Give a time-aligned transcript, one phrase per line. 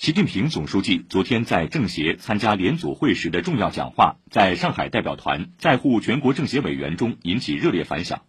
[0.00, 8.22] 习近平总书记昨天在政协参加联组会时的重要讲话，在上海代表团在沪全国政协委员中引起热烈反响。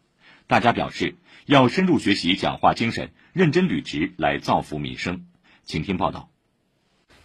[0.47, 1.15] 大家表示
[1.45, 5.21] 要深入学习讲话精神，认真履职来造福民生。
[5.63, 6.29] 请听报道。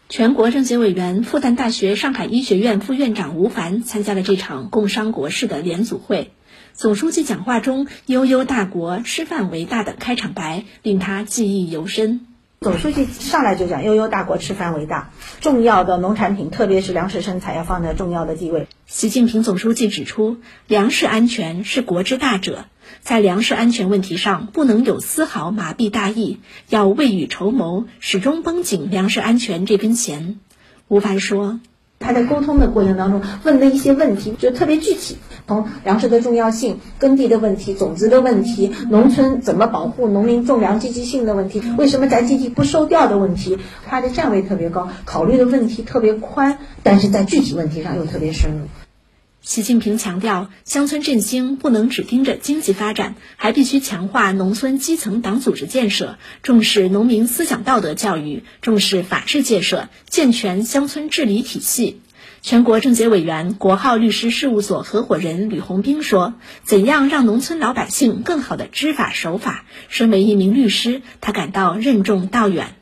[0.09, 6.31] 全国政协委员、复旦大学上海医学院副院长吴凡参加了这场共商国事的联组会。
[6.73, 12.26] 总书记讲话中“悠悠大国，师范为大”的开场白令他记忆犹深。
[12.61, 15.11] 总书记上来就讲“悠悠大国，吃饭为大”，
[15.41, 18.67] 重要的农产品，特别是粮食生产，要放在重要的地位。
[18.87, 22.65] 习近平总书记指出，粮食安全是国之大者，
[23.01, 30.41] 在粮食安全问题上，不能有丝毫麻痹大意，要未雨绸缪，始终绷紧粮食安全这根弦。
[30.89, 31.61] 吴凡说。
[31.99, 35.17] 他在沟通的过程当中问的一些问题就特别具体，
[35.49, 48.86] 从粮食的重要性、耕地的问题、种子的问题、农村怎么保护农民种粮积极性的问题，为什么宅基地不收掉的问题，他的站位特别高，考虑的问题特别宽，但是在具体问题上又特别深入。
[49.47, 62.01] 习近平强调，乡村振兴不能只盯着经济发展，还必须强化农村基层党组织建设，重视农民思想道德教育，重视法治建设，健全乡村治理体系。
[62.43, 66.35] 全国政协委员、国浩律师事务所合伙人吕红兵说
[66.67, 69.65] ：“怎样让农村老百姓更好的知法守法？
[69.89, 72.75] 身为一名律师，他感到任重道远。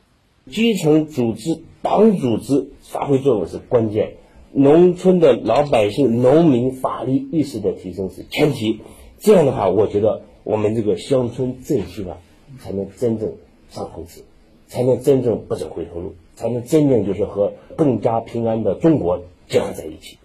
[0.50, 4.14] 基层组织、党组织发挥作用是关键。”
[4.56, 8.80] 农村的老百姓、农民法律意识的提升是前提，
[9.18, 12.18] 这样的话，我觉得我们这个乡村振兴啊，
[12.60, 13.32] 才能真正
[13.70, 14.22] 上层次，
[14.68, 20.18] 才能真正不走回头路，才能真正就是和更加平安的中国结合在一起。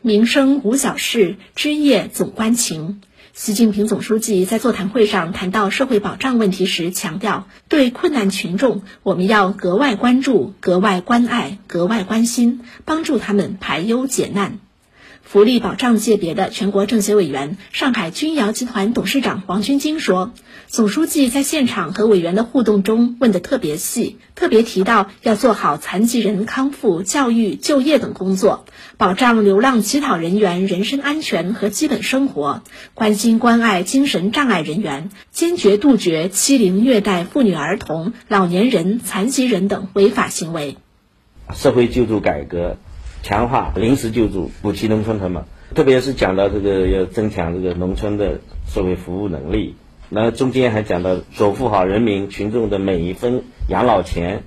[0.00, 3.00] 民生无小事，枝叶总关情。
[3.32, 14.58] 习近平总书记在座谈会上谈到社会保障问题时强调，对困难群众，我们要格外关注、格外关爱、格外关心，帮助他们排忧解难。
[15.30, 20.32] 福利保障界别的全国政协委员、上海君瑶集团董事长王军晶说
[20.66, 28.64] ：“总书记在现场和委员的互动中问得特别细，特别提到要做好残疾人康复、教育、就业等工作，
[28.96, 32.64] 保障流浪乞讨人员人身安全和基本生活，
[32.94, 40.76] 关心关爱精神障碍人员，坚决杜绝欺凌虐待妇女儿童、老年人、残疾人等违法行为。”
[41.54, 42.78] 社会救助改革。
[43.22, 45.44] 强化临时救助，补齐农村什么，
[45.74, 49.74] 特别是讲到这个要增强这个农村的社会服务能力，
[50.08, 54.42] 那中间还讲到守护好人民群众的每一分养老钱。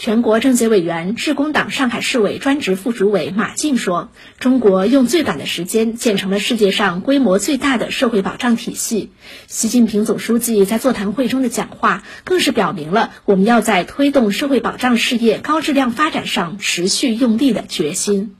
[0.00, 4.08] 全国政协委员、致公党上海市委专职副主委马进说
[4.40, 9.10] ：“中国用最短的时间建成了世界上规模最大的社会保障体系。”
[9.46, 18.36] 习近平总书记在座谈会中的讲话，更是表明了我们要在推动社会保障事业高质量发展上持续用力的决心。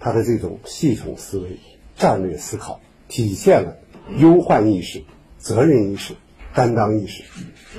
[0.00, 1.58] 他的这种系统思维、
[1.98, 3.76] 战略思考，体现了
[4.16, 5.02] 忧患意识、
[5.36, 6.14] 责任意识、
[6.54, 7.22] 担当意识，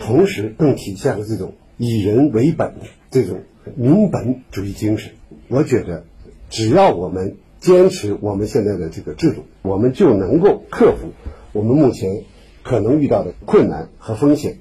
[0.02, 2.88] 同时更体现了这种以人为本的。
[3.10, 3.44] 这种
[3.76, 5.14] 民本主义精神，
[5.48, 6.06] 我觉得，
[6.50, 11.14] 只要我们坚持我们现在的这个制度，我们就能够克服
[11.54, 12.24] 我们目前
[12.64, 14.58] 可能遇到的困难和风险。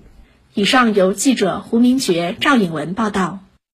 [0.54, 3.40] 以上由记者胡明觉、赵颖文报道。